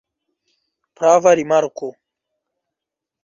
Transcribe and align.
Prava 0.99 1.33
rimarko. 1.39 1.89